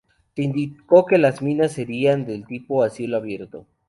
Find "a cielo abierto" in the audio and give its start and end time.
2.81-3.67